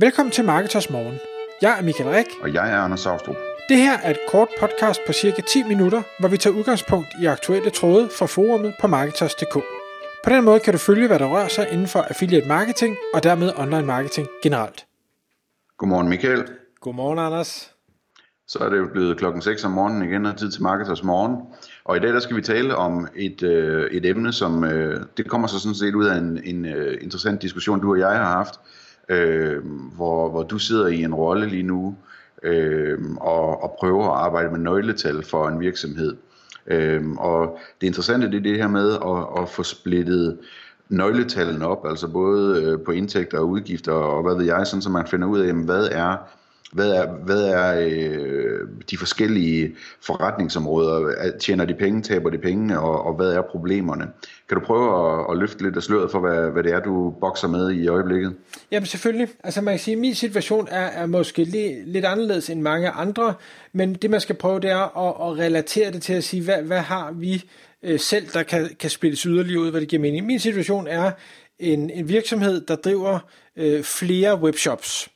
Velkommen 0.00 0.32
til 0.32 0.44
Marketers 0.44 0.90
Morgen. 0.90 1.18
Jeg 1.62 1.78
er 1.78 1.82
Michael 1.82 2.10
Rik. 2.10 2.26
Og 2.42 2.54
jeg 2.54 2.72
er 2.72 2.76
Anders 2.76 3.00
Saustrup. 3.00 3.36
Det 3.68 3.76
her 3.76 3.98
er 3.98 4.10
et 4.10 4.18
kort 4.28 4.48
podcast 4.60 5.00
på 5.06 5.12
cirka 5.12 5.42
10 5.42 5.62
minutter, 5.62 6.02
hvor 6.20 6.28
vi 6.28 6.36
tager 6.36 6.56
udgangspunkt 6.56 7.08
i 7.22 7.26
aktuelle 7.26 7.70
tråde 7.70 8.08
fra 8.18 8.26
forumet 8.26 8.74
på 8.80 8.86
Marketers.dk. 8.86 9.54
På 10.24 10.30
den 10.30 10.44
måde 10.44 10.60
kan 10.60 10.72
du 10.72 10.78
følge, 10.78 11.06
hvad 11.06 11.18
der 11.18 11.26
rører 11.26 11.48
sig 11.48 11.68
inden 11.72 11.86
for 11.86 12.00
affiliate 12.00 12.48
marketing 12.48 12.96
og 13.14 13.22
dermed 13.22 13.52
online 13.56 13.86
marketing 13.86 14.28
generelt. 14.42 14.86
Godmorgen 15.78 16.08
Michael. 16.08 16.44
Godmorgen 16.80 17.18
Anders. 17.18 17.70
Så 18.48 18.58
er 18.58 18.68
det 18.68 18.78
jo 18.78 18.88
blevet 18.92 19.18
klokken 19.18 19.42
6 19.42 19.64
om 19.64 19.70
morgenen 19.70 20.08
igen, 20.08 20.26
og 20.26 20.36
tid 20.36 20.50
til 20.50 20.62
Marketers 20.62 21.02
Morgen. 21.02 21.36
Og 21.84 21.96
i 21.96 22.00
dag 22.00 22.12
der 22.12 22.20
skal 22.20 22.36
vi 22.36 22.42
tale 22.42 22.76
om 22.76 23.08
et, 23.16 23.42
øh, 23.42 23.90
et 23.90 24.06
emne, 24.06 24.32
som 24.32 24.64
øh, 24.64 25.00
det 25.16 25.28
kommer 25.28 25.48
så 25.48 25.58
sådan 25.58 25.74
set 25.74 25.94
ud 25.94 26.06
af 26.06 26.16
en, 26.16 26.40
en 26.44 26.64
øh, 26.64 26.98
interessant 27.00 27.42
diskussion, 27.42 27.80
du 27.80 27.90
og 27.90 27.98
jeg 27.98 28.08
har 28.08 28.36
haft, 28.36 28.60
øh, 29.08 29.64
hvor, 29.96 30.30
hvor 30.30 30.42
du 30.42 30.58
sidder 30.58 30.86
i 30.86 31.02
en 31.02 31.14
rolle 31.14 31.46
lige 31.46 31.62
nu 31.62 31.96
øh, 32.42 32.98
og, 33.16 33.62
og 33.62 33.76
prøver 33.78 34.04
at 34.04 34.24
arbejde 34.24 34.50
med 34.50 34.58
nøgletal 34.58 35.22
for 35.22 35.48
en 35.48 35.60
virksomhed. 35.60 36.16
Øh, 36.66 37.10
og 37.10 37.58
det 37.80 37.86
interessante 37.86 38.30
det 38.30 38.36
er 38.36 38.40
det 38.40 38.56
her 38.56 38.68
med 38.68 38.92
at, 38.92 39.42
at 39.42 39.48
få 39.48 39.62
splittet 39.62 40.38
nøgletallene 40.88 41.66
op, 41.66 41.86
altså 41.86 42.08
både 42.08 42.62
øh, 42.62 42.80
på 42.80 42.90
indtægter 42.90 43.38
og 43.38 43.48
udgifter 43.48 43.92
og 43.92 44.22
hvad 44.22 44.36
ved 44.36 44.44
jeg, 44.44 44.66
sådan 44.66 44.82
så 44.82 44.90
man 44.90 45.06
finder 45.06 45.28
ud 45.28 45.38
af, 45.38 45.46
jamen, 45.46 45.64
hvad 45.64 45.88
er 45.92 46.16
hvad 46.72 46.90
er, 46.90 47.06
hvad 47.24 47.42
er 47.42 47.80
øh, 47.80 48.60
de 48.90 48.96
forskellige 48.96 49.74
forretningsområder? 50.02 51.14
Tjener 51.40 51.64
de 51.64 51.74
penge, 51.74 52.02
taber 52.02 52.30
de 52.30 52.38
penge, 52.38 52.80
og, 52.80 53.02
og 53.02 53.14
hvad 53.14 53.32
er 53.32 53.42
problemerne? 53.42 54.06
Kan 54.48 54.58
du 54.58 54.64
prøve 54.64 55.20
at, 55.20 55.26
at 55.30 55.38
løfte 55.38 55.62
lidt 55.62 55.76
af 55.76 55.82
sløret 55.82 56.10
for, 56.10 56.20
hvad, 56.20 56.50
hvad 56.50 56.62
det 56.62 56.72
er, 56.72 56.80
du 56.80 57.14
bokser 57.20 57.48
med 57.48 57.70
i 57.70 57.88
øjeblikket? 57.88 58.34
Jamen 58.70 58.86
selvfølgelig. 58.86 59.28
Altså 59.44 59.60
man 59.60 59.74
kan 59.74 59.78
sige, 59.78 59.94
at 59.94 60.00
min 60.00 60.14
situation 60.14 60.68
er, 60.70 60.86
er 60.86 61.06
måske 61.06 61.44
li, 61.44 61.82
lidt 61.84 62.04
anderledes 62.04 62.50
end 62.50 62.60
mange 62.60 62.90
andre, 62.90 63.34
men 63.72 63.94
det 63.94 64.10
man 64.10 64.20
skal 64.20 64.34
prøve, 64.34 64.60
det 64.60 64.70
er 64.70 64.98
at, 64.98 65.30
at 65.30 65.38
relatere 65.38 65.90
det 65.90 66.02
til 66.02 66.12
at 66.12 66.24
sige, 66.24 66.42
hvad, 66.42 66.62
hvad 66.62 66.80
har 66.80 67.12
vi 67.12 67.44
øh, 67.82 68.00
selv, 68.00 68.26
der 68.32 68.42
kan, 68.42 68.68
kan 68.80 68.90
spilles 68.90 69.22
yderligere 69.22 69.60
ud, 69.60 69.70
hvad 69.70 69.80
det 69.80 69.88
giver 69.88 70.02
mening. 70.02 70.26
Min 70.26 70.38
situation 70.38 70.86
er 70.86 71.10
en, 71.58 71.90
en 71.90 72.08
virksomhed, 72.08 72.60
der 72.60 72.76
driver 72.76 73.18
øh, 73.56 73.82
flere 73.82 74.40
webshops. 74.40 75.08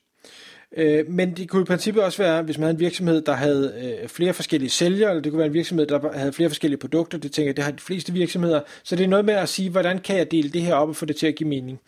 Øh, 0.77 1.09
men 1.09 1.37
det 1.37 1.49
kunne 1.49 1.63
i 1.63 1.65
princippet 1.65 2.03
også 2.03 2.23
være, 2.23 2.43
hvis 2.43 2.59
man 2.59 2.63
havde 2.63 2.75
en 2.75 2.81
virksomhed, 2.81 3.23
der 3.23 3.33
havde 3.33 3.99
øh, 4.03 4.09
flere 4.09 4.33
forskellige 4.33 4.71
sælgere, 4.71 5.11
eller 5.11 5.23
det 5.23 5.33
kunne 5.33 5.39
være 5.39 5.47
en 5.47 5.55
virksomhed, 5.55 5.87
der 5.87 6.19
havde 6.19 6.33
flere 6.33 6.51
forskellige 6.51 6.79
produkter. 6.79 7.19
Det 7.19 7.33
tænker 7.33 7.49
jeg, 7.49 7.57
det 7.57 7.65
har 7.65 7.73
de 7.73 7.81
fleste 7.81 8.13
virksomheder. 8.13 8.61
Så 8.83 8.97
det 8.97 9.05
er 9.05 9.09
noget 9.09 9.25
med 9.25 9.35
at 9.35 9.49
sige, 9.49 9.71
hvordan 9.71 9.99
kan 9.99 10.17
jeg 10.17 10.31
dele 10.31 10.49
det 10.51 10.63
her 10.63 10.75
op 10.75 10.89
og 10.89 10.97
få 10.97 11.07
det 11.07 11.17
til 11.17 11.27
at 11.27 11.35
give 11.35 11.49
mening. 11.49 11.81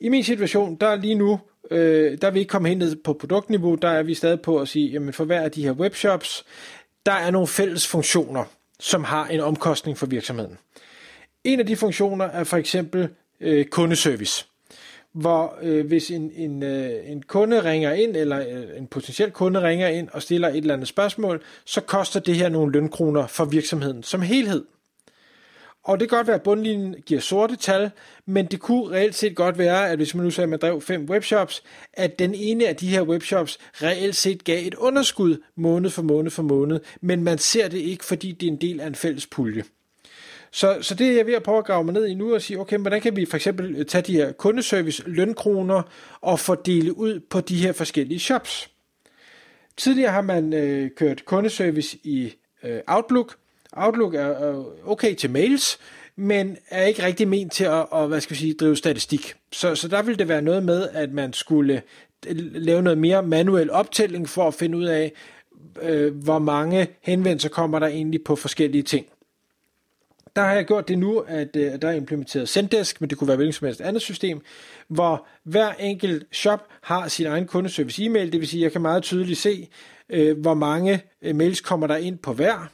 I 0.00 0.08
min 0.08 0.24
situation, 0.24 0.76
der 0.80 0.86
er 0.86 0.96
lige 0.96 1.14
nu, 1.14 1.40
øh, 1.70 2.18
der 2.20 2.26
er 2.26 2.30
vi 2.30 2.38
ikke 2.38 2.50
kommet 2.50 2.68
hen 2.68 2.78
ned 2.78 2.96
på 2.96 3.12
produktniveau, 3.12 3.74
der 3.74 3.88
er 3.88 4.02
vi 4.02 4.14
stadig 4.14 4.40
på 4.40 4.58
at 4.58 4.68
sige, 4.68 4.90
jamen 4.90 5.12
for 5.12 5.24
hver 5.24 5.40
af 5.40 5.50
de 5.50 5.64
her 5.64 5.72
webshops, 5.72 6.44
der 7.06 7.12
er 7.12 7.30
nogle 7.30 7.48
fælles 7.48 7.86
funktioner, 7.86 8.44
som 8.80 9.04
har 9.04 9.26
en 9.26 9.40
omkostning 9.40 9.98
for 9.98 10.06
virksomheden. 10.06 10.58
En 11.44 11.60
af 11.60 11.66
de 11.66 11.76
funktioner 11.76 12.24
er 12.24 12.44
for 12.44 12.56
eksempel 12.56 13.08
øh, 13.40 13.64
kundeservice 13.64 14.46
hvor 15.14 15.58
øh, 15.62 15.86
hvis 15.86 16.10
en, 16.10 16.30
en, 16.36 16.62
øh, 16.62 17.10
en 17.10 17.22
kunde 17.22 17.64
ringer 17.64 17.92
ind, 17.92 18.16
eller 18.16 18.40
øh, 18.40 18.78
en 18.78 18.86
potentiel 18.86 19.30
kunde 19.30 19.62
ringer 19.62 19.88
ind 19.88 20.08
og 20.12 20.22
stiller 20.22 20.48
et 20.48 20.56
eller 20.56 20.74
andet 20.74 20.88
spørgsmål, 20.88 21.42
så 21.64 21.80
koster 21.80 22.20
det 22.20 22.36
her 22.36 22.48
nogle 22.48 22.72
lønkroner 22.72 23.26
for 23.26 23.44
virksomheden 23.44 24.02
som 24.02 24.22
helhed. 24.22 24.64
Og 25.84 26.00
det 26.00 26.08
kan 26.08 26.16
godt 26.16 26.26
være, 26.26 26.36
at 26.36 26.42
bundlinjen 26.42 26.94
giver 27.06 27.20
sorte 27.20 27.56
tal, 27.56 27.90
men 28.26 28.46
det 28.46 28.60
kunne 28.60 28.90
reelt 28.90 29.14
set 29.14 29.36
godt 29.36 29.58
være, 29.58 29.90
at 29.90 29.96
hvis 29.96 30.14
man 30.14 30.24
nu 30.24 30.30
sagde, 30.30 30.44
at 30.44 30.48
man 30.48 30.58
drev 30.58 30.80
fem 30.80 31.06
webshops, 31.10 31.62
at 31.92 32.18
den 32.18 32.34
ene 32.34 32.66
af 32.66 32.76
de 32.76 32.88
her 32.88 33.02
webshops 33.02 33.58
reelt 33.72 34.16
set 34.16 34.44
gav 34.44 34.66
et 34.66 34.74
underskud 34.74 35.42
måned 35.56 35.90
for 35.90 36.02
måned 36.02 36.30
for 36.30 36.42
måned, 36.42 36.80
men 37.00 37.24
man 37.24 37.38
ser 37.38 37.68
det 37.68 37.78
ikke, 37.78 38.04
fordi 38.04 38.32
det 38.32 38.46
er 38.46 38.52
en 38.52 38.60
del 38.60 38.80
af 38.80 38.86
en 38.86 38.94
fælles 38.94 39.26
pulje. 39.26 39.64
Så, 40.54 40.78
så 40.80 40.94
det 40.94 41.06
er 41.06 41.12
jeg 41.12 41.26
ved 41.26 41.34
at 41.34 41.42
prøve 41.42 41.58
at 41.58 41.64
grave 41.64 41.84
mig 41.84 41.94
ned 41.94 42.06
i 42.06 42.14
nu 42.14 42.34
og 42.34 42.42
sige, 42.42 42.60
okay, 42.60 42.78
hvordan 42.78 43.00
kan 43.00 43.16
vi 43.16 43.24
for 43.26 43.36
eksempel 43.36 43.76
øh, 43.76 43.86
tage 43.86 44.02
de 44.02 44.12
her 44.12 44.32
kundeservice 44.32 45.02
lønkroner 45.06 45.82
og 46.20 46.40
fordele 46.40 46.98
ud 46.98 47.20
på 47.20 47.40
de 47.40 47.56
her 47.56 47.72
forskellige 47.72 48.20
shops. 48.20 48.70
Tidligere 49.76 50.12
har 50.12 50.22
man 50.22 50.52
øh, 50.52 50.90
kørt 50.96 51.24
kundeservice 51.24 51.98
i 52.02 52.34
øh, 52.62 52.80
Outlook. 52.86 53.36
Outlook 53.72 54.14
er 54.14 54.50
øh, 54.50 54.64
okay 54.84 55.14
til 55.14 55.30
mails, 55.30 55.78
men 56.16 56.56
er 56.70 56.82
ikke 56.82 57.02
rigtig 57.02 57.28
ment 57.28 57.52
til 57.52 57.64
at, 57.64 57.86
at 57.94 58.08
hvad 58.08 58.20
skal 58.20 58.34
vi 58.34 58.40
sige, 58.40 58.54
drive 58.54 58.76
statistik. 58.76 59.34
Så, 59.52 59.74
så 59.74 59.88
der 59.88 60.02
vil 60.02 60.18
det 60.18 60.28
være 60.28 60.42
noget 60.42 60.62
med, 60.62 60.88
at 60.92 61.12
man 61.12 61.32
skulle 61.32 61.82
øh, 62.26 62.36
lave 62.36 62.82
noget 62.82 62.98
mere 62.98 63.22
manuel 63.22 63.70
optælling 63.70 64.28
for 64.28 64.48
at 64.48 64.54
finde 64.54 64.78
ud 64.78 64.84
af, 64.84 65.12
øh, 65.82 66.14
hvor 66.14 66.38
mange 66.38 66.88
henvendelser 67.00 67.48
kommer 67.48 67.78
der 67.78 67.86
egentlig 67.86 68.24
på 68.24 68.36
forskellige 68.36 68.82
ting 68.82 69.06
der 70.36 70.42
har 70.42 70.52
jeg 70.52 70.64
gjort 70.64 70.88
det 70.88 70.98
nu, 70.98 71.18
at 71.18 71.56
øh, 71.56 71.82
der 71.82 71.88
er 71.88 71.92
implementeret 71.92 72.48
Zendesk, 72.48 73.00
men 73.00 73.10
det 73.10 73.18
kunne 73.18 73.28
være 73.28 73.36
hvilket 73.36 73.54
som 73.54 73.66
helst 73.66 73.80
andet 73.80 74.02
system, 74.02 74.40
hvor 74.88 75.26
hver 75.44 75.72
enkelt 75.72 76.26
shop 76.32 76.68
har 76.82 77.08
sin 77.08 77.26
egen 77.26 77.46
kundeservice 77.46 78.04
e-mail, 78.04 78.32
det 78.32 78.40
vil 78.40 78.48
sige, 78.48 78.60
at 78.60 78.64
jeg 78.64 78.72
kan 78.72 78.82
meget 78.82 79.02
tydeligt 79.02 79.38
se, 79.38 79.68
øh, 80.08 80.40
hvor 80.40 80.54
mange 80.54 81.02
øh, 81.22 81.36
mails 81.36 81.60
kommer 81.60 81.86
der 81.86 81.96
ind 81.96 82.18
på 82.18 82.32
hver. 82.32 82.70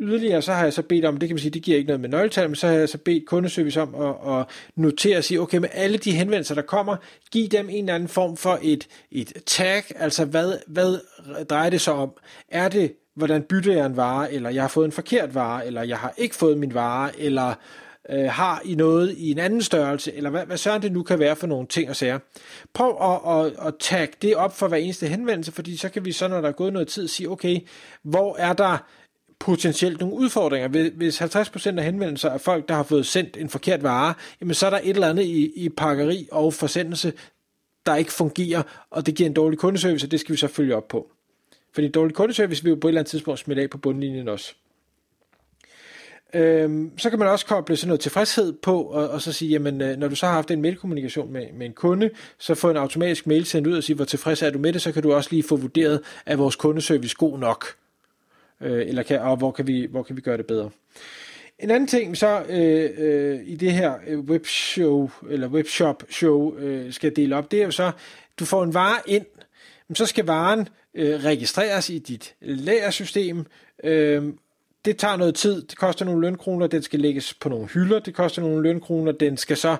Yderligere 0.00 0.42
så 0.42 0.52
har 0.52 0.62
jeg 0.64 0.72
så 0.72 0.82
bedt 0.82 1.04
om, 1.04 1.16
det 1.16 1.28
kan 1.28 1.34
man 1.34 1.40
sige, 1.40 1.50
det 1.50 1.62
giver 1.62 1.76
ikke 1.76 1.86
noget 1.86 2.00
med 2.00 2.08
nøgletal, 2.08 2.48
men 2.48 2.56
så 2.56 2.66
har 2.66 2.74
jeg 2.74 2.88
så 2.88 2.98
bedt 2.98 3.26
kundeservice 3.26 3.80
om 3.80 3.94
at, 3.94 4.38
at 4.38 4.46
notere 4.76 5.18
og 5.18 5.24
sige, 5.24 5.40
okay, 5.40 5.58
med 5.58 5.68
alle 5.72 5.98
de 5.98 6.12
henvendelser, 6.12 6.54
der 6.54 6.62
kommer, 6.62 6.96
giv 7.32 7.48
dem 7.48 7.68
en 7.68 7.84
eller 7.84 7.94
anden 7.94 8.08
form 8.08 8.36
for 8.36 8.58
et, 8.62 8.88
et 9.10 9.32
tag, 9.46 9.82
altså 9.96 10.24
hvad, 10.24 10.58
hvad 10.66 10.98
drejer 11.44 11.70
det 11.70 11.80
sig 11.80 11.92
om? 11.92 12.10
Er 12.48 12.68
det 12.68 12.92
hvordan 13.16 13.42
bytter 13.42 13.72
jeg 13.72 13.86
en 13.86 13.96
vare, 13.96 14.32
eller 14.32 14.50
jeg 14.50 14.62
har 14.62 14.68
fået 14.68 14.84
en 14.84 14.92
forkert 14.92 15.34
vare, 15.34 15.66
eller 15.66 15.82
jeg 15.82 15.98
har 15.98 16.14
ikke 16.16 16.34
fået 16.34 16.58
min 16.58 16.74
vare, 16.74 17.20
eller 17.20 17.54
øh, 18.10 18.24
har 18.24 18.62
I 18.64 18.74
noget 18.74 19.14
i 19.18 19.30
en 19.30 19.38
anden 19.38 19.62
størrelse, 19.62 20.12
eller 20.14 20.30
hvad, 20.30 20.46
hvad 20.46 20.56
så 20.56 20.78
det 20.78 20.92
nu 20.92 21.02
kan 21.02 21.18
være 21.18 21.36
for 21.36 21.46
nogle 21.46 21.66
ting 21.66 21.90
og 21.90 21.96
sager. 21.96 22.18
Prøv 22.74 22.96
at, 23.02 23.36
at, 23.36 23.66
at 23.66 23.74
tagge 23.80 24.14
det 24.22 24.36
op 24.36 24.56
for 24.56 24.68
hver 24.68 24.78
eneste 24.78 25.06
henvendelse, 25.06 25.52
fordi 25.52 25.76
så 25.76 25.88
kan 25.88 26.04
vi 26.04 26.12
så, 26.12 26.28
når 26.28 26.40
der 26.40 26.48
er 26.48 26.52
gået 26.52 26.72
noget 26.72 26.88
tid, 26.88 27.08
sige, 27.08 27.30
okay, 27.30 27.60
hvor 28.02 28.36
er 28.36 28.52
der 28.52 28.78
potentielt 29.38 30.00
nogle 30.00 30.14
udfordringer. 30.14 30.90
Hvis 30.90 31.22
50% 31.22 31.78
af 31.78 31.84
henvendelser 31.84 32.30
er 32.30 32.38
folk, 32.38 32.68
der 32.68 32.74
har 32.74 32.82
fået 32.82 33.06
sendt 33.06 33.36
en 33.36 33.48
forkert 33.48 33.82
vare, 33.82 34.14
jamen 34.40 34.54
så 34.54 34.66
er 34.66 34.70
der 34.70 34.80
et 34.82 34.90
eller 34.90 35.08
andet 35.08 35.24
i, 35.24 35.52
i 35.64 35.68
pakkeri 35.68 36.28
og 36.32 36.54
forsendelse, 36.54 37.12
der 37.86 37.96
ikke 37.96 38.12
fungerer, 38.12 38.62
og 38.90 39.06
det 39.06 39.14
giver 39.14 39.28
en 39.28 39.34
dårlig 39.34 39.58
kundeservice, 39.58 40.06
og 40.06 40.10
det 40.10 40.20
skal 40.20 40.32
vi 40.32 40.38
så 40.38 40.48
følge 40.48 40.76
op 40.76 40.88
på. 40.88 41.10
Fordi 41.72 41.88
dårlig 41.88 42.14
kundeservice 42.14 42.62
vil 42.62 42.70
jo 42.70 42.76
på 42.76 42.88
et 42.88 42.90
eller 42.90 43.00
andet 43.00 43.10
tidspunkt 43.10 43.40
smitte 43.40 43.62
af 43.62 43.70
på 43.70 43.78
bundlinjen 43.78 44.28
også. 44.28 44.54
Øhm, 46.34 46.98
så 46.98 47.10
kan 47.10 47.18
man 47.18 47.28
også 47.28 47.46
koble 47.46 47.76
sådan 47.76 47.88
noget 47.88 48.00
tilfredshed 48.00 48.52
på, 48.52 48.82
og, 48.82 49.08
og 49.08 49.22
så 49.22 49.32
sige, 49.32 49.50
jamen, 49.50 49.80
øh, 49.80 49.96
når 49.96 50.08
du 50.08 50.14
så 50.14 50.26
har 50.26 50.32
haft 50.32 50.50
en 50.50 50.62
mailkommunikation 50.62 51.32
med, 51.32 51.46
med 51.52 51.66
en 51.66 51.72
kunde, 51.72 52.10
så 52.38 52.54
få 52.54 52.70
en 52.70 52.76
automatisk 52.76 53.26
mail 53.26 53.46
sendt 53.46 53.68
ud 53.68 53.76
og 53.76 53.84
sige, 53.84 53.96
hvor 53.96 54.04
tilfreds 54.04 54.42
er 54.42 54.50
du 54.50 54.58
med 54.58 54.72
det, 54.72 54.82
så 54.82 54.92
kan 54.92 55.02
du 55.02 55.12
også 55.12 55.28
lige 55.32 55.42
få 55.42 55.56
vurderet, 55.56 56.00
er 56.26 56.36
vores 56.36 56.56
kundeservice 56.56 57.16
god 57.18 57.38
nok, 57.38 57.66
øh, 58.60 58.88
eller 58.88 59.02
kan, 59.02 59.20
og 59.20 59.36
hvor 59.36 59.50
kan, 59.50 59.66
vi, 59.66 59.86
hvor 59.90 60.02
kan 60.02 60.16
vi 60.16 60.20
gøre 60.20 60.36
det 60.36 60.46
bedre. 60.46 60.70
En 61.58 61.70
anden 61.70 61.86
ting 61.86 62.16
så 62.16 62.42
øh, 62.48 62.90
øh, 62.98 63.40
i 63.44 63.56
det 63.56 63.72
her 63.72 63.94
øh, 64.06 64.18
webshow, 64.18 65.10
eller 65.30 65.48
webshop 65.48 66.04
show, 66.10 66.56
øh, 66.58 66.92
skal 66.92 67.16
dele 67.16 67.36
op, 67.36 67.50
det 67.50 67.60
er 67.60 67.64
jo 67.64 67.70
så, 67.70 67.90
du 68.38 68.44
får 68.44 68.64
en 68.64 68.74
vare 68.74 68.98
ind, 69.06 69.26
men 69.88 69.96
så 69.96 70.06
skal 70.06 70.26
varen 70.26 70.68
øh, 70.94 71.24
registreres 71.24 71.90
i 71.90 71.98
dit 71.98 72.34
lagersystem. 72.40 73.46
Øh, 73.84 74.24
det 74.84 74.96
tager 74.96 75.16
noget 75.16 75.34
tid, 75.34 75.62
det 75.62 75.78
koster 75.78 76.04
nogle 76.04 76.20
lønkroner, 76.20 76.66
den 76.66 76.82
skal 76.82 77.00
lægges 77.00 77.34
på 77.34 77.48
nogle 77.48 77.66
hylder, 77.66 77.98
det 77.98 78.14
koster 78.14 78.42
nogle 78.42 78.62
lønkroner, 78.62 79.12
den 79.12 79.36
skal 79.36 79.56
så, 79.56 79.76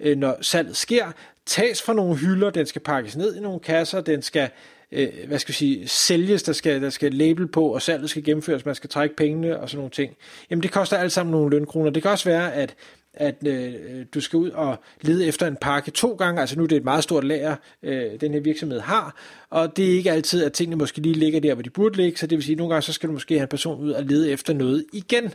øh, 0.00 0.16
når 0.18 0.36
salget 0.40 0.76
sker, 0.76 1.12
tages 1.46 1.82
fra 1.82 1.92
nogle 1.92 2.16
hylder, 2.16 2.50
den 2.50 2.66
skal 2.66 2.82
pakkes 2.82 3.16
ned 3.16 3.36
i 3.36 3.40
nogle 3.40 3.60
kasser, 3.60 4.00
den 4.00 4.22
skal 4.22 4.50
øh, 4.92 5.08
hvad 5.26 5.38
skal 5.38 5.52
vi 5.52 5.56
sige, 5.56 5.88
sælges, 5.88 6.42
der 6.42 6.52
skal, 6.52 6.82
der 6.82 6.90
skal 6.90 7.14
label 7.14 7.48
på, 7.48 7.74
og 7.74 7.82
salget 7.82 8.10
skal 8.10 8.24
gennemføres, 8.24 8.66
man 8.66 8.74
skal 8.74 8.90
trække 8.90 9.16
pengene 9.16 9.60
og 9.60 9.70
sådan 9.70 9.78
nogle 9.78 9.90
ting. 9.90 10.16
Jamen 10.50 10.62
det 10.62 10.72
koster 10.72 10.96
alt 10.96 11.12
sammen 11.12 11.32
nogle 11.32 11.50
lønkroner. 11.50 11.90
Det 11.90 12.02
kan 12.02 12.10
også 12.10 12.28
være, 12.28 12.54
at 12.54 12.74
at 13.16 13.46
øh, 13.46 13.74
du 14.14 14.20
skal 14.20 14.36
ud 14.36 14.50
og 14.50 14.76
lede 15.00 15.26
efter 15.26 15.46
en 15.46 15.56
pakke 15.56 15.90
to 15.90 16.14
gange, 16.14 16.40
altså 16.40 16.56
nu 16.56 16.62
er 16.62 16.68
det 16.68 16.76
et 16.76 16.84
meget 16.84 17.04
stort 17.04 17.24
lager, 17.24 17.56
øh, 17.82 18.20
den 18.20 18.32
her 18.32 18.40
virksomhed 18.40 18.80
har, 18.80 19.16
og 19.50 19.76
det 19.76 19.84
er 19.90 19.96
ikke 19.96 20.12
altid, 20.12 20.44
at 20.44 20.52
tingene 20.52 20.76
måske 20.76 21.00
lige 21.00 21.14
ligger 21.14 21.40
der, 21.40 21.54
hvor 21.54 21.62
de 21.62 21.70
burde 21.70 21.96
ligge, 21.96 22.18
så 22.18 22.26
det 22.26 22.36
vil 22.36 22.44
sige, 22.44 22.54
at 22.54 22.58
nogle 22.58 22.74
gange 22.74 22.82
så 22.82 22.92
skal 22.92 23.08
du 23.08 23.12
måske 23.12 23.34
have 23.34 23.42
en 23.42 23.48
person 23.48 23.80
ud 23.80 23.90
og 23.90 24.04
lede 24.04 24.30
efter 24.30 24.52
noget 24.52 24.84
igen. 24.92 25.32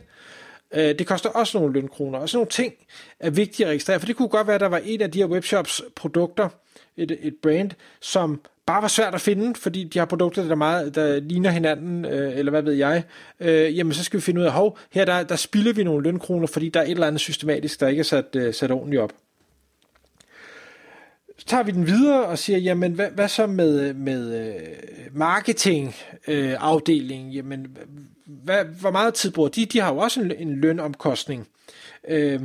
Øh, 0.74 0.98
det 0.98 1.06
koster 1.06 1.28
også 1.28 1.58
nogle 1.58 1.72
lønkroner, 1.72 2.18
og 2.18 2.28
sådan 2.28 2.38
nogle 2.38 2.50
ting 2.50 2.74
er 3.20 3.30
vigtige 3.30 3.66
at 3.66 3.70
registrere, 3.70 4.00
for 4.00 4.06
det 4.06 4.16
kunne 4.16 4.28
godt 4.28 4.46
være, 4.46 4.54
at 4.54 4.60
der 4.60 4.68
var 4.68 4.80
en 4.84 5.00
af 5.00 5.10
de 5.10 5.18
her 5.18 5.26
webshops 5.26 5.82
produkter, 5.96 6.48
et, 6.96 7.18
et 7.22 7.34
brand, 7.42 7.70
som 8.00 8.40
bare 8.70 8.82
var 8.82 8.88
svært 8.88 9.14
at 9.14 9.20
finde, 9.20 9.54
fordi 9.54 9.84
de 9.84 9.98
har 9.98 10.06
produkter, 10.06 10.48
der, 10.48 10.54
meget, 10.54 10.94
der 10.94 11.20
ligner 11.20 11.50
hinanden, 11.50 12.04
øh, 12.04 12.38
eller 12.38 12.50
hvad 12.50 12.62
ved 12.62 12.72
jeg, 12.72 13.02
øh, 13.40 13.76
jamen 13.76 13.92
så 13.92 14.04
skal 14.04 14.16
vi 14.16 14.22
finde 14.22 14.40
ud 14.40 14.46
af, 14.46 14.52
hov, 14.52 14.78
her 14.90 15.04
der, 15.04 15.22
der 15.22 15.36
spilder 15.36 15.72
vi 15.72 15.84
nogle 15.84 16.02
lønkroner, 16.02 16.46
fordi 16.46 16.68
der 16.68 16.80
er 16.80 16.84
et 16.84 16.90
eller 16.90 17.06
andet 17.06 17.20
systematisk, 17.20 17.80
der 17.80 17.88
ikke 17.88 18.00
er 18.00 18.04
sat, 18.04 18.36
øh, 18.36 18.54
sat 18.54 18.70
ordentligt 18.70 19.02
op. 19.02 19.12
Så 21.38 21.46
tager 21.46 21.62
vi 21.62 21.70
den 21.70 21.86
videre 21.86 22.26
og 22.26 22.38
siger, 22.38 22.58
jamen 22.58 22.92
hvad, 22.92 23.10
hvad 23.10 23.28
så 23.28 23.46
med, 23.46 23.94
med 23.94 24.54
marketingafdelingen? 25.12 27.26
Øh, 27.26 27.30
øh 27.30 27.36
jamen, 27.36 27.76
hvad, 28.26 28.64
hvor 28.64 28.90
meget 28.90 29.14
tid 29.14 29.30
bruger 29.30 29.48
de? 29.48 29.66
De 29.66 29.80
har 29.80 29.92
jo 29.92 29.98
også 29.98 30.20
en, 30.20 30.32
en 30.38 30.60
lønomkostning. 30.60 31.48
Øh, 32.08 32.40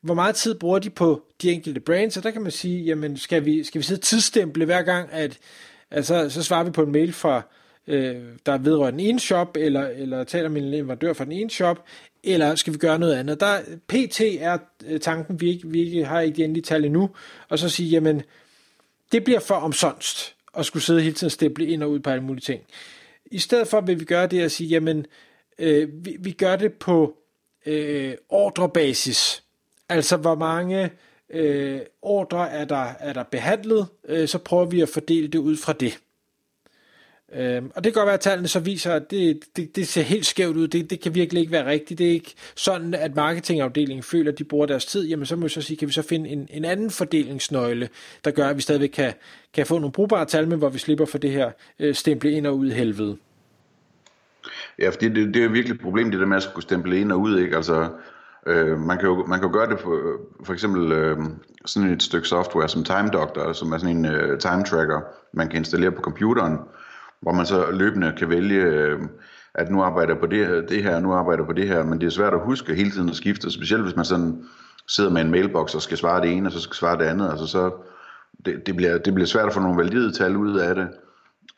hvor 0.00 0.14
meget 0.14 0.34
tid 0.34 0.54
bruger 0.54 0.78
de 0.78 0.90
på 0.90 1.22
de 1.42 1.52
enkelte 1.52 1.80
brands? 1.80 2.16
Og 2.16 2.22
der 2.22 2.30
kan 2.30 2.42
man 2.42 2.52
sige, 2.52 2.84
jamen 2.84 3.16
skal 3.16 3.44
vi, 3.44 3.64
skal 3.64 3.78
vi 3.78 3.84
sidde 3.84 4.00
tidsstemple 4.00 4.64
hver 4.64 4.82
gang, 4.82 5.08
at 5.12 5.38
altså, 5.90 6.30
så 6.30 6.42
svarer 6.42 6.64
vi 6.64 6.70
på 6.70 6.82
en 6.82 6.92
mail 6.92 7.12
fra, 7.12 7.42
øh, 7.86 8.16
der 8.46 8.58
vedrører 8.58 8.90
den 8.90 9.00
ene 9.00 9.20
shop, 9.20 9.56
eller, 9.56 9.88
eller 9.88 10.24
taler 10.24 10.48
med 10.48 10.62
en 10.62 10.70
leverandør 10.70 11.12
fra 11.12 11.24
den 11.24 11.32
ene 11.32 11.50
shop, 11.50 11.84
eller 12.24 12.54
skal 12.54 12.72
vi 12.72 12.78
gøre 12.78 12.98
noget 12.98 13.14
andet? 13.14 13.40
Der, 13.40 13.60
PT 13.88 14.20
er 14.20 14.58
øh, 14.86 15.00
tanken, 15.00 15.40
vi 15.40 15.48
ikke, 15.48 15.68
vi 15.68 15.84
ikke 15.84 16.04
har 16.04 16.20
ikke 16.20 16.36
de 16.36 16.44
endelige 16.44 16.64
tal 16.64 16.84
endnu, 16.84 17.10
og 17.48 17.58
så 17.58 17.68
sige, 17.68 17.88
jamen, 17.88 18.22
det 19.12 19.24
bliver 19.24 19.40
for 19.40 19.54
omsonst 19.54 20.34
at 20.56 20.66
skulle 20.66 20.82
sidde 20.82 21.00
hele 21.00 21.14
tiden 21.14 21.26
og 21.26 21.32
stemple 21.32 21.66
ind 21.66 21.82
og 21.82 21.90
ud 21.90 22.00
på 22.00 22.10
alle 22.10 22.24
mulige 22.24 22.40
ting. 22.42 22.62
I 23.26 23.38
stedet 23.38 23.68
for 23.68 23.80
vil 23.80 24.00
vi 24.00 24.04
gøre 24.04 24.26
det 24.26 24.40
at 24.40 24.52
sige, 24.52 24.68
jamen, 24.68 25.06
øh, 25.58 25.88
vi, 26.04 26.16
vi 26.20 26.30
gør 26.30 26.56
det 26.56 26.72
på 26.72 27.16
øh, 27.66 28.14
ordrebasis. 28.28 29.42
Altså, 29.88 30.16
hvor 30.16 30.34
mange 30.34 30.90
øh, 31.30 31.80
ordre 32.02 32.50
er 32.50 32.64
der, 32.64 32.86
er 32.98 33.12
der 33.12 33.22
behandlet, 33.22 33.86
øh, 34.08 34.28
så 34.28 34.38
prøver 34.38 34.64
vi 34.64 34.80
at 34.80 34.88
fordele 34.88 35.28
det 35.28 35.38
ud 35.38 35.56
fra 35.56 35.72
det. 35.72 35.98
Øh, 37.34 37.62
og 37.74 37.84
det 37.84 37.92
kan 37.92 38.00
godt 38.00 38.06
være, 38.06 38.14
at 38.14 38.20
tallene 38.20 38.48
så 38.48 38.60
viser, 38.60 38.94
at 38.94 39.10
det, 39.10 39.40
det, 39.56 39.76
det 39.76 39.88
ser 39.88 40.02
helt 40.02 40.26
skævt 40.26 40.56
ud. 40.56 40.68
Det, 40.68 40.90
det 40.90 41.00
kan 41.00 41.14
virkelig 41.14 41.40
ikke 41.40 41.52
være 41.52 41.66
rigtigt. 41.66 41.98
Det 41.98 42.06
er 42.06 42.10
ikke 42.10 42.34
sådan, 42.56 42.94
at 42.94 43.14
marketingafdelingen 43.14 44.02
føler, 44.02 44.32
at 44.32 44.38
de 44.38 44.44
bruger 44.44 44.66
deres 44.66 44.86
tid. 44.86 45.08
Jamen 45.08 45.26
så 45.26 45.36
må 45.36 45.42
vi 45.42 45.48
så 45.48 45.62
sige, 45.62 45.76
kan 45.76 45.88
vi 45.88 45.92
så 45.92 46.02
finde 46.02 46.30
en, 46.30 46.48
en 46.50 46.64
anden 46.64 46.90
fordelingsnøgle, 46.90 47.88
der 48.24 48.30
gør, 48.30 48.48
at 48.48 48.56
vi 48.56 48.62
stadigvæk 48.62 48.88
kan, 48.88 49.12
kan 49.54 49.66
få 49.66 49.78
nogle 49.78 49.92
brugbare 49.92 50.24
tal 50.24 50.48
med, 50.48 50.56
hvor 50.56 50.68
vi 50.68 50.78
slipper 50.78 51.04
for 51.04 51.18
det 51.18 51.30
her 51.30 51.50
øh, 51.78 51.94
stemple 51.94 52.30
ind 52.30 52.46
og 52.46 52.56
ud 52.56 52.70
helvede. 52.70 53.16
Ja, 54.78 54.88
for 54.88 54.98
det, 54.98 55.34
det 55.34 55.44
er 55.44 55.48
virkelig 55.48 55.74
et 55.74 55.80
problem, 55.80 56.10
det 56.10 56.20
der 56.20 56.26
med 56.26 56.36
at 56.36 56.42
skulle 56.42 56.62
stemple 56.62 57.00
ind 57.00 57.12
og 57.12 57.20
ud. 57.20 57.40
Ikke? 57.40 57.56
Altså, 57.56 57.88
øh, 58.46 58.78
man, 58.78 58.98
kan 58.98 59.08
jo, 59.08 59.26
man 59.26 59.38
kan 59.38 59.48
jo 59.48 59.54
gøre 59.54 59.70
det 59.70 59.80
for, 59.80 59.90
øh, 59.90 60.18
for 60.44 60.52
eksempel 60.52 60.92
øh, 60.92 61.18
sådan 61.66 61.90
et 61.90 62.02
stykke 62.02 62.28
software 62.28 62.68
som 62.68 62.84
Time 62.84 63.08
Doctor, 63.12 63.52
som 63.52 63.72
er 63.72 63.78
sådan 63.78 63.96
en 63.96 64.06
øh, 64.06 64.38
time 64.38 64.64
tracker, 64.64 65.00
man 65.32 65.48
kan 65.48 65.58
installere 65.58 65.90
på 65.90 66.02
computeren, 66.02 66.58
hvor 67.20 67.32
man 67.32 67.46
så 67.46 67.70
løbende 67.70 68.14
kan 68.18 68.28
vælge, 68.28 68.62
øh, 68.62 69.00
at 69.54 69.70
nu 69.70 69.82
arbejder 69.82 70.14
på 70.14 70.26
det, 70.26 70.68
det 70.68 70.82
her, 70.82 71.00
nu 71.00 71.12
arbejder 71.12 71.44
på 71.44 71.52
det 71.52 71.68
her, 71.68 71.84
men 71.84 72.00
det 72.00 72.06
er 72.06 72.10
svært 72.10 72.34
at 72.34 72.44
huske 72.44 72.74
hele 72.74 72.90
tiden 72.90 73.08
at 73.08 73.16
skifte, 73.16 73.50
specielt 73.50 73.82
hvis 73.82 73.96
man 73.96 74.04
sådan 74.04 74.44
sidder 74.88 75.10
med 75.10 75.20
en 75.20 75.30
mailbox 75.30 75.74
og 75.74 75.82
skal 75.82 75.96
svare 75.96 76.20
det 76.20 76.32
ene, 76.32 76.48
og 76.48 76.52
så 76.52 76.60
skal 76.60 76.74
svare 76.74 76.98
det 76.98 77.04
andet, 77.04 77.30
altså 77.30 77.46
så 77.46 77.70
det, 78.44 78.66
det, 78.66 78.76
bliver, 78.76 78.98
det 78.98 79.14
bliver 79.14 79.26
svært 79.26 79.46
at 79.46 79.52
få 79.52 79.60
nogle 79.60 79.76
valide 79.76 80.12
tal 80.12 80.36
ud 80.36 80.58
af 80.58 80.74
det, 80.74 80.88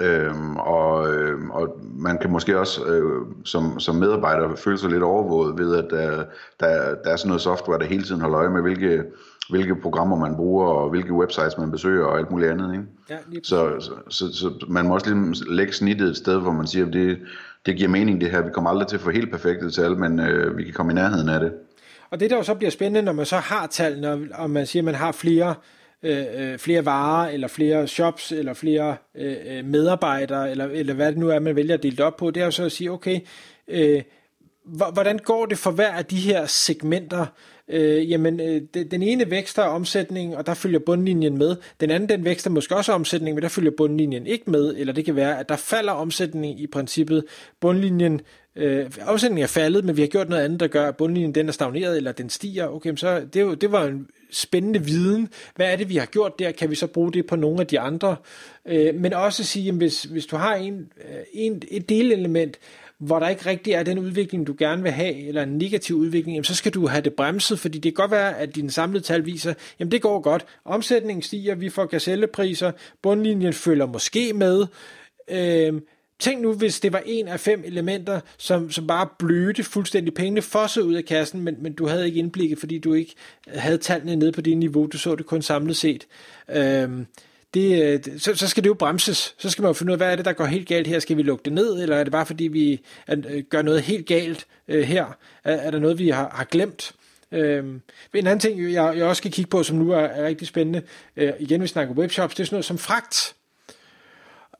øhm, 0.02 0.56
og, 0.56 1.14
øhm, 1.14 1.50
og 1.50 1.76
man 1.96 2.18
kan 2.18 2.30
måske 2.30 2.58
også 2.58 2.84
øh, 2.84 3.26
som, 3.44 3.80
som 3.80 3.94
medarbejder 3.94 4.56
føle 4.56 4.78
sig 4.78 4.90
lidt 4.90 5.02
overvåget 5.02 5.58
ved, 5.58 5.76
at 5.76 5.86
der, 5.90 6.24
der, 6.60 6.94
der 7.04 7.10
er 7.10 7.16
sådan 7.16 7.28
noget 7.28 7.42
software, 7.42 7.78
der 7.78 7.84
hele 7.84 8.02
tiden 8.02 8.20
holder 8.20 8.38
øje 8.38 8.50
med, 8.50 8.62
hvilke 8.62 9.02
hvilke 9.50 9.76
programmer 9.76 10.16
man 10.16 10.36
bruger, 10.36 10.66
og 10.66 10.90
hvilke 10.90 11.12
websites 11.12 11.58
man 11.58 11.70
besøger, 11.70 12.04
og 12.04 12.18
alt 12.18 12.30
muligt 12.30 12.50
andet. 12.50 12.72
Ikke? 12.72 12.84
Ja, 13.10 13.16
så, 13.42 13.80
så, 13.80 13.92
så, 14.08 14.32
så 14.32 14.66
man 14.68 14.86
må 14.86 14.94
også 14.94 15.14
ligesom 15.14 15.46
lægge 15.54 15.72
snittet 15.72 16.08
et 16.08 16.16
sted, 16.16 16.40
hvor 16.40 16.52
man 16.52 16.66
siger, 16.66 16.86
at 16.86 16.92
det, 16.92 17.18
det 17.66 17.76
giver 17.76 17.88
mening 17.88 18.20
det 18.20 18.30
her. 18.30 18.42
Vi 18.42 18.50
kommer 18.50 18.70
aldrig 18.70 18.88
til 18.88 18.96
at 18.96 19.02
få 19.02 19.10
helt 19.10 19.30
perfekte 19.30 19.70
tal, 19.70 19.96
men 19.96 20.20
øh, 20.20 20.56
vi 20.58 20.64
kan 20.64 20.72
komme 20.72 20.92
i 20.92 20.94
nærheden 20.94 21.28
af 21.28 21.40
det. 21.40 21.52
Og 22.10 22.20
det 22.20 22.30
der 22.30 22.36
jo 22.36 22.42
så 22.42 22.54
bliver 22.54 22.70
spændende, 22.70 23.02
når 23.02 23.12
man 23.12 23.26
så 23.26 23.36
har 23.36 23.66
tallene, 23.66 24.28
og 24.34 24.50
man 24.50 24.66
siger, 24.66 24.80
at 24.80 24.84
man 24.84 24.94
har 24.94 25.12
flere, 25.12 25.48
øh, 25.48 25.54
Øh, 26.02 26.26
øh, 26.34 26.58
flere 26.58 26.84
varer, 26.84 27.28
eller 27.28 27.48
flere 27.48 27.88
shops, 27.88 28.32
eller 28.32 28.54
flere 28.54 28.96
øh, 29.14 29.36
øh, 29.46 29.64
medarbejdere, 29.64 30.50
eller, 30.50 30.64
eller 30.64 30.94
hvad 30.94 31.08
det 31.08 31.18
nu 31.18 31.28
er, 31.28 31.38
man 31.38 31.56
vælger 31.56 31.74
at 31.74 31.82
dele 31.82 31.96
det 31.96 32.04
op 32.04 32.16
på, 32.16 32.30
det 32.30 32.40
er 32.40 32.44
jo 32.44 32.50
så 32.50 32.64
at 32.64 32.72
sige, 32.72 32.90
okay, 32.90 33.20
øh, 33.68 34.02
hvordan 34.64 35.18
går 35.18 35.46
det 35.46 35.58
for 35.58 35.70
hver 35.70 35.92
af 35.92 36.04
de 36.04 36.16
her 36.16 36.46
segmenter? 36.46 37.26
Øh, 37.72 38.10
jamen 38.10 38.40
øh, 38.40 38.60
den 38.90 39.02
ene 39.02 39.30
vækster 39.30 39.62
omsætningen, 39.62 40.36
og 40.36 40.46
der 40.46 40.54
følger 40.54 40.78
bundlinjen 40.78 41.38
med. 41.38 41.56
Den 41.80 41.90
anden 41.90 42.08
den 42.08 42.24
vækster 42.24 42.50
måske 42.50 42.76
også 42.76 42.92
omsætningen, 42.92 43.34
men 43.34 43.42
der 43.42 43.48
følger 43.48 43.72
bundlinjen 43.76 44.26
ikke 44.26 44.50
med, 44.50 44.74
eller 44.76 44.92
det 44.92 45.04
kan 45.04 45.16
være, 45.16 45.38
at 45.38 45.48
der 45.48 45.56
falder 45.56 45.92
omsætningen 45.92 46.58
i 46.58 46.66
princippet. 46.66 47.24
Bundlinjen 47.60 48.20
Øh, 48.56 48.90
omsætningen 49.06 49.42
er 49.42 49.48
faldet, 49.48 49.84
men 49.84 49.96
vi 49.96 50.02
har 50.02 50.08
gjort 50.08 50.28
noget 50.28 50.44
andet, 50.44 50.60
der 50.60 50.66
gør, 50.66 50.88
at 50.88 50.96
bundlinjen 50.96 51.34
den 51.34 51.48
er 51.48 51.52
stagneret, 51.52 51.96
eller 51.96 52.12
den 52.12 52.30
stiger. 52.30 52.66
Okay, 52.66 52.96
så 52.96 53.20
det, 53.34 53.40
jo, 53.40 53.54
det 53.54 53.72
var 53.72 53.84
en 53.84 54.06
spændende 54.30 54.84
viden. 54.84 55.28
Hvad 55.56 55.72
er 55.72 55.76
det, 55.76 55.88
vi 55.88 55.96
har 55.96 56.06
gjort 56.06 56.38
der? 56.38 56.52
Kan 56.52 56.70
vi 56.70 56.74
så 56.74 56.86
bruge 56.86 57.12
det 57.12 57.26
på 57.26 57.36
nogle 57.36 57.60
af 57.60 57.66
de 57.66 57.80
andre? 57.80 58.16
Øh, 58.66 58.94
men 58.94 59.12
også 59.12 59.44
sige, 59.44 59.68
at 59.68 59.74
hvis, 59.74 60.02
hvis 60.02 60.26
du 60.26 60.36
har 60.36 60.54
en, 60.54 60.92
øh, 61.08 61.20
en, 61.32 61.62
et 61.70 61.88
delelement, 61.88 62.58
hvor 63.02 63.18
der 63.18 63.28
ikke 63.28 63.46
rigtig 63.46 63.72
er 63.72 63.82
den 63.82 63.98
udvikling, 63.98 64.46
du 64.46 64.54
gerne 64.58 64.82
vil 64.82 64.92
have, 64.92 65.14
eller 65.14 65.42
en 65.42 65.58
negativ 65.58 65.96
udvikling, 65.96 66.34
jamen, 66.34 66.44
så 66.44 66.54
skal 66.54 66.72
du 66.72 66.86
have 66.86 67.02
det 67.02 67.14
bremset, 67.14 67.58
fordi 67.58 67.78
det 67.78 67.94
kan 67.94 68.02
godt 68.02 68.10
være, 68.10 68.38
at 68.38 68.54
dine 68.54 68.70
samlede 68.70 69.04
tal 69.04 69.26
viser, 69.26 69.54
jamen 69.78 69.92
det 69.92 70.02
går 70.02 70.20
godt, 70.20 70.44
omsætningen 70.64 71.22
stiger, 71.22 71.54
vi 71.54 71.68
får 71.68 71.86
gazellepriser, 71.86 72.72
bundlinjen 73.02 73.52
følger 73.52 73.86
måske 73.86 74.32
med, 74.32 74.66
øh, 75.28 75.80
Tænk 76.18 76.42
nu, 76.42 76.52
hvis 76.52 76.80
det 76.80 76.92
var 76.92 77.02
en 77.06 77.28
af 77.28 77.40
fem 77.40 77.62
elementer, 77.66 78.20
som, 78.38 78.70
som 78.70 78.86
bare 78.86 79.08
blødte 79.18 79.64
fuldstændig. 79.64 80.14
Pengene 80.14 80.42
fossede 80.42 80.86
ud 80.86 80.94
af 80.94 81.04
kassen, 81.04 81.40
men, 81.40 81.56
men 81.60 81.72
du 81.72 81.86
havde 81.86 82.06
ikke 82.06 82.18
indblikket, 82.18 82.58
fordi 82.58 82.78
du 82.78 82.94
ikke 82.94 83.14
havde 83.48 83.78
tallene 83.78 84.16
nede 84.16 84.32
på 84.32 84.40
det 84.40 84.56
niveau, 84.56 84.86
du 84.86 84.98
så 84.98 85.14
det 85.14 85.26
kun 85.26 85.42
samlet 85.42 85.76
set. 85.76 86.06
Øh, 86.48 86.90
Øh, 87.56 88.04
det, 88.04 88.22
så, 88.22 88.34
så 88.34 88.48
skal 88.48 88.64
det 88.64 88.68
jo 88.68 88.74
bremses. 88.74 89.34
Så 89.38 89.50
skal 89.50 89.62
man 89.62 89.68
jo 89.68 89.72
finde 89.72 89.90
ud 89.90 89.94
af, 89.94 89.98
hvad 89.98 90.12
er 90.12 90.16
det, 90.16 90.24
der 90.24 90.32
går 90.32 90.44
helt 90.44 90.68
galt 90.68 90.86
her? 90.86 90.98
Skal 90.98 91.16
vi 91.16 91.22
lukke 91.22 91.44
det 91.44 91.52
ned, 91.52 91.82
eller 91.82 91.96
er 91.96 92.04
det 92.04 92.12
bare 92.12 92.26
fordi, 92.26 92.44
vi 92.44 92.80
øh, 93.10 93.42
gør 93.50 93.62
noget 93.62 93.82
helt 93.82 94.06
galt 94.06 94.46
øh, 94.68 94.82
her? 94.82 95.04
Er, 95.44 95.52
er 95.52 95.70
der 95.70 95.78
noget, 95.78 95.98
vi 95.98 96.08
har, 96.08 96.30
har 96.34 96.44
glemt? 96.44 96.92
Øh, 97.32 97.64
en 98.14 98.26
anden 98.26 98.38
ting, 98.38 98.72
jeg, 98.72 98.96
jeg 98.96 99.04
også 99.06 99.20
skal 99.20 99.32
kigge 99.32 99.48
på, 99.48 99.62
som 99.62 99.76
nu 99.76 99.90
er, 99.90 99.98
er 99.98 100.26
rigtig 100.26 100.48
spændende, 100.48 100.82
øh, 101.16 101.32
igen 101.38 101.62
vi 101.62 101.66
snakker 101.66 101.94
webshops, 101.94 102.34
det 102.34 102.42
er 102.42 102.46
sådan 102.46 102.54
noget 102.54 102.64
som 102.64 102.78
fragt. 102.78 103.34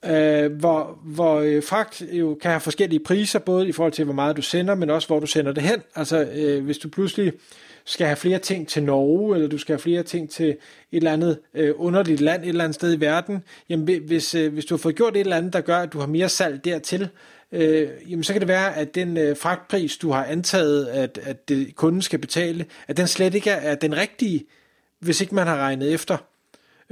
Øh, 0.05 0.53
hvor, 0.53 0.99
hvor 1.05 1.41
øh, 1.41 1.63
fragt 1.63 2.03
jo 2.13 2.39
kan 2.43 2.51
have 2.51 2.61
forskellige 2.61 3.01
priser, 3.01 3.39
både 3.39 3.69
i 3.69 3.73
forhold 3.73 3.93
til, 3.93 4.05
hvor 4.05 4.15
meget 4.15 4.37
du 4.37 4.43
sender, 4.43 4.75
men 4.75 4.91
også 4.91 5.09
hvor 5.09 5.21
du 5.21 5.27
sender 5.27 5.53
det 5.53 5.63
hen. 5.63 5.83
Altså, 5.95 6.29
øh, 6.35 6.65
hvis 6.65 6.79
du 6.79 6.89
pludselig 6.89 7.33
skal 7.85 8.07
have 8.07 8.17
flere 8.17 8.39
ting 8.39 8.69
til 8.69 8.83
Norge, 8.83 9.35
eller 9.35 9.49
du 9.49 9.59
skal 9.59 9.73
have 9.73 9.83
flere 9.83 10.03
ting 10.03 10.31
til 10.31 10.49
et 10.49 10.57
eller 10.93 11.13
andet 11.13 11.39
øh, 11.55 11.75
underligt 11.77 12.21
land 12.21 12.43
et 12.43 12.49
eller 12.49 12.65
andet 12.65 12.75
sted 12.75 12.97
i 12.97 13.01
verden, 13.01 13.43
jamen 13.69 14.01
hvis, 14.07 14.35
øh, 14.35 14.53
hvis 14.53 14.65
du 14.65 14.75
har 14.75 14.79
fået 14.79 14.97
gjort 14.97 15.17
et 15.17 15.21
eller 15.21 15.37
andet, 15.37 15.53
der 15.53 15.61
gør, 15.61 15.79
at 15.79 15.93
du 15.93 15.99
har 15.99 16.07
mere 16.07 16.29
salg 16.29 16.65
dertil, 16.65 17.09
øh, 17.53 17.89
jamen 18.09 18.25
så 18.25 18.33
kan 18.33 18.41
det 18.41 18.49
være, 18.49 18.77
at 18.77 18.95
den 18.95 19.17
øh, 19.17 19.37
fragtpris, 19.37 19.97
du 19.97 20.11
har 20.11 20.25
antaget, 20.25 20.87
at, 20.87 21.19
at 21.23 21.49
det, 21.49 21.77
kunden 21.77 22.03
skal 22.03 22.19
betale, 22.19 22.67
at 22.89 22.97
den 22.97 23.07
slet 23.07 23.35
ikke 23.35 23.51
er, 23.51 23.71
er 23.71 23.75
den 23.75 23.97
rigtige, 23.97 24.45
hvis 25.01 25.21
ikke 25.21 25.35
man 25.35 25.47
har 25.47 25.57
regnet 25.57 25.93
efter. 25.93 26.17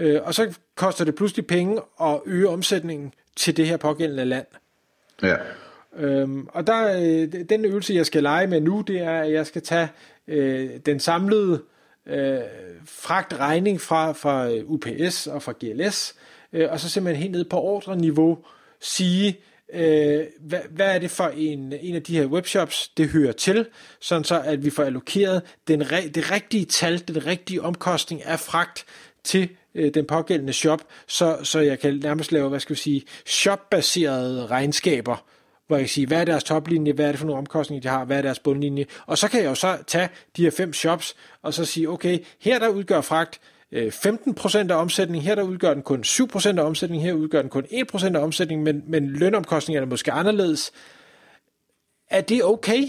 Øh, 0.01 0.21
og 0.25 0.35
så 0.35 0.55
koster 0.75 1.05
det 1.05 1.15
pludselig 1.15 1.47
penge 1.47 1.81
at 2.03 2.21
øge 2.27 2.49
omsætningen 2.49 3.15
til 3.37 3.57
det 3.57 3.67
her 3.67 3.77
pågældende 3.77 4.25
land. 4.25 4.47
Ja. 5.23 5.37
Øhm, 5.97 6.47
og 6.47 6.67
der, 6.67 7.01
øh, 7.01 7.49
den 7.49 7.65
øvelse, 7.65 7.95
jeg 7.95 8.07
skal 8.07 8.23
lege 8.23 8.47
med 8.47 8.61
nu, 8.61 8.81
det 8.81 9.01
er, 9.01 9.21
at 9.21 9.33
jeg 9.33 9.47
skal 9.47 9.63
tage 9.63 9.89
øh, 10.29 10.71
den 10.87 11.01
samlede 11.01 11.63
øh, 12.07 12.39
fragtregning 12.85 13.81
fra, 13.81 14.13
fra 14.13 14.51
UPS 14.65 15.27
og 15.27 15.43
fra 15.43 15.53
GLS, 15.61 16.15
øh, 16.53 16.69
og 16.71 16.81
så 16.81 16.89
simpelthen 16.89 17.23
helt 17.23 17.33
ned 17.33 17.45
på 17.45 17.61
ordreniveau 17.61 18.39
sige, 18.81 19.41
øh, 19.73 20.25
hvad, 20.41 20.61
hvad 20.71 20.95
er 20.95 20.99
det 20.99 21.11
for 21.11 21.29
en, 21.37 21.73
en 21.81 21.95
af 21.95 22.03
de 22.03 22.19
her 22.19 22.27
webshops, 22.27 22.89
det 22.89 23.09
hører 23.09 23.33
til, 23.33 23.67
sådan 24.01 24.25
så 24.25 24.41
at 24.41 24.65
vi 24.65 24.71
får 24.71 24.83
allokeret 24.83 25.43
den, 25.69 25.81
det 26.15 26.31
rigtige 26.31 26.65
tal, 26.65 27.09
den 27.09 27.27
rigtige 27.27 27.63
omkostning 27.63 28.25
af 28.25 28.41
fragt 28.41 28.85
til 29.25 29.49
øh, 29.75 29.95
den 29.95 30.07
pågældende 30.07 30.53
shop, 30.53 30.81
så, 31.07 31.39
så 31.43 31.61
jeg 31.61 31.79
kan 31.79 32.01
nærmest 32.03 32.33
lave, 32.33 32.49
hvad 32.49 32.61
skal 32.61 32.77
vi 32.77 32.81
sige, 32.81 33.03
shopbaserede 33.27 34.47
regnskaber, 34.47 35.25
hvor 35.67 35.77
jeg 35.77 35.85
kan 35.85 35.89
sige, 35.89 36.07
hvad 36.07 36.21
er 36.21 36.25
deres 36.25 36.45
toplinje, 36.45 36.93
hvad 36.93 37.07
er 37.07 37.13
det 37.13 37.19
for 37.19 37.27
nogle 37.27 37.39
omkostninger, 37.39 37.83
de 37.83 37.89
har, 37.89 38.05
hvad 38.05 38.19
er 38.19 38.23
deres 38.23 38.39
bundlinje, 38.39 38.87
og 39.07 39.19
så 39.19 39.29
kan 39.29 39.41
jeg 39.41 39.49
jo 39.49 39.55
så 39.55 39.79
tage 39.87 40.09
de 40.37 40.43
her 40.43 40.51
fem 40.51 40.73
shops, 40.73 41.17
og 41.43 41.55
så 41.55 41.65
sige, 41.65 41.89
okay, 41.89 42.19
her 42.41 42.59
der 42.59 42.69
udgør 42.69 43.01
fragt 43.01 43.41
øh, 43.73 43.93
15% 44.07 44.59
af 44.59 44.75
omsætningen, 44.75 45.27
her 45.27 45.35
der 45.35 45.43
udgør 45.43 45.75
den 45.75 45.83
kun 45.83 46.01
7% 46.01 46.59
af 46.59 46.63
omsætningen, 46.63 47.07
her 47.07 47.13
udgør 47.15 47.43
den 47.43 47.51
kun 47.51 47.65
1% 47.65 48.17
af 48.17 48.23
omsætningen, 48.23 48.65
men, 48.65 48.83
men 48.87 49.11
lønomkostningerne 49.11 49.85
er 49.85 49.91
måske 49.91 50.13
anderledes. 50.13 50.73
Er 52.11 52.21
det 52.21 52.45
okay? 52.45 52.83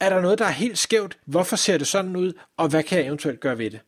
Er 0.00 0.08
der 0.08 0.20
noget, 0.20 0.38
der 0.38 0.44
er 0.44 0.50
helt 0.50 0.78
skævt? 0.78 1.18
Hvorfor 1.26 1.56
ser 1.56 1.78
det 1.78 1.86
sådan 1.86 2.16
ud? 2.16 2.32
Og 2.56 2.68
hvad 2.68 2.82
kan 2.82 2.98
jeg 2.98 3.06
eventuelt 3.06 3.40
gøre 3.40 3.58
ved 3.58 3.70
det? 3.70 3.80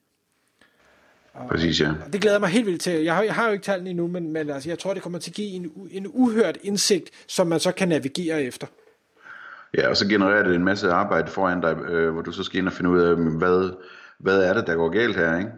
Præcis, 1.48 1.80
ja. 1.80 1.92
Det 2.12 2.20
glæder 2.20 2.38
mig 2.38 2.48
helt 2.48 2.66
vildt 2.66 2.80
til. 2.80 3.02
Jeg 3.02 3.14
har, 3.14 3.22
jeg 3.22 3.34
har 3.34 3.46
jo 3.46 3.52
ikke 3.52 3.64
tallene 3.64 3.90
endnu, 3.90 4.06
men, 4.06 4.32
men 4.32 4.50
altså, 4.50 4.68
jeg 4.68 4.78
tror, 4.78 4.94
det 4.94 5.02
kommer 5.02 5.18
til 5.18 5.30
at 5.30 5.34
give 5.34 5.48
en, 5.48 5.70
en 5.90 6.06
uhørt 6.08 6.58
indsigt, 6.62 7.10
som 7.28 7.46
man 7.46 7.60
så 7.60 7.72
kan 7.72 7.88
navigere 7.88 8.42
efter. 8.42 8.66
Ja, 9.74 9.88
og 9.88 9.96
så 9.96 10.08
genererer 10.08 10.42
det 10.42 10.54
en 10.54 10.64
masse 10.64 10.90
arbejde 10.90 11.30
foran 11.30 11.60
dig, 11.60 11.76
øh, 11.88 12.12
hvor 12.12 12.22
du 12.22 12.32
så 12.32 12.42
skal 12.42 12.58
ind 12.58 12.66
og 12.66 12.72
finde 12.72 12.90
ud 12.90 13.00
af, 13.00 13.16
hvad, 13.16 13.70
hvad 14.18 14.42
er 14.42 14.54
det, 14.54 14.66
der 14.66 14.74
går 14.74 14.88
galt 14.88 15.16
her, 15.16 15.38
ikke? 15.38 15.50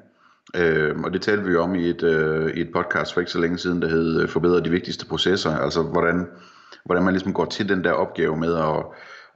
Øh, 0.57 1.01
og 1.01 1.13
det 1.13 1.23
talte 1.23 1.45
vi 1.45 1.57
om 1.57 1.75
i 1.75 1.91
et, 1.91 2.03
øh, 2.03 2.51
i 2.57 2.61
et 2.61 2.73
podcast 2.73 3.15
for 3.15 3.21
ikke 3.21 3.33
så 3.33 3.39
længe 3.39 3.59
siden, 3.59 3.83
der 3.83 3.89
hed 3.89 4.23
øh, 4.23 4.29
Forbedre 4.29 4.61
de 4.61 4.71
vigtigste 4.71 5.07
processer. 5.07 5.57
Altså 5.57 5.83
hvordan, 5.83 6.27
hvordan 6.85 7.05
man 7.05 7.15
ligesom 7.15 7.33
går 7.33 7.45
til 7.45 7.69
den 7.69 7.85
der 7.85 7.93
opgave 7.93 8.37
med 8.37 8.55
at 8.55 8.85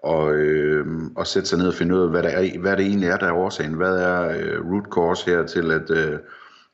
og, 0.03 0.35
øh, 0.35 0.87
og 1.17 1.27
sætte 1.27 1.49
sig 1.49 1.59
ned 1.59 1.69
og 1.69 1.75
finde 1.75 1.95
ud 1.97 2.01
af, 2.01 2.11
hvad, 2.11 2.23
der 2.23 2.29
er, 2.29 2.59
hvad 2.59 2.77
det 2.77 2.87
egentlig 2.87 3.09
er, 3.09 3.17
der 3.17 3.27
er 3.27 3.33
årsagen. 3.33 3.73
Hvad 3.73 3.99
er 3.99 4.29
øh, 4.29 4.73
root 4.73 4.85
cause 4.95 5.31
her 5.31 5.47
til, 5.47 5.71
at, 5.71 5.91
øh, 5.91 6.19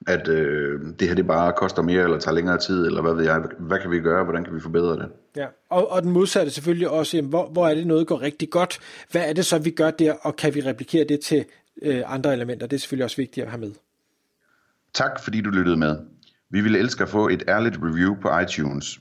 at 0.06 0.28
øh, 0.28 0.80
det 1.00 1.08
her 1.08 1.14
det 1.14 1.26
bare 1.26 1.52
koster 1.52 1.82
mere, 1.82 2.02
eller 2.02 2.18
tager 2.18 2.34
længere 2.34 2.58
tid, 2.58 2.86
eller 2.86 3.02
hvad 3.02 3.14
ved 3.14 3.24
jeg. 3.24 3.42
Hvad 3.58 3.78
kan 3.78 3.90
vi 3.90 4.00
gøre? 4.00 4.24
Hvordan 4.24 4.44
kan 4.44 4.54
vi 4.54 4.60
forbedre 4.60 4.96
det? 4.96 5.08
Ja, 5.36 5.46
og, 5.70 5.90
og 5.90 6.02
den 6.02 6.10
modsatte 6.10 6.52
selvfølgelig 6.52 6.88
også, 6.88 7.16
jamen, 7.16 7.28
hvor, 7.28 7.48
hvor 7.48 7.68
er 7.68 7.74
det 7.74 7.86
noget 7.86 8.06
går 8.06 8.22
rigtig 8.22 8.50
godt? 8.50 8.78
Hvad 9.10 9.28
er 9.28 9.32
det 9.32 9.46
så, 9.46 9.58
vi 9.58 9.70
gør 9.70 9.90
der, 9.90 10.12
og 10.12 10.36
kan 10.36 10.54
vi 10.54 10.60
replikere 10.60 11.04
det 11.08 11.20
til 11.20 11.44
øh, 11.82 12.02
andre 12.06 12.32
elementer? 12.32 12.66
Det 12.66 12.76
er 12.76 12.80
selvfølgelig 12.80 13.04
også 13.04 13.16
vigtigt 13.16 13.44
at 13.44 13.50
have 13.50 13.60
med. 13.60 13.72
Tak 14.94 15.24
fordi 15.24 15.40
du 15.40 15.50
lyttede 15.50 15.76
med. 15.76 15.96
Vi 16.50 16.60
ville 16.60 16.78
elske 16.78 17.02
at 17.02 17.08
få 17.08 17.28
et 17.28 17.42
ærligt 17.48 17.78
review 17.82 18.14
på 18.22 18.38
iTunes. 18.38 19.00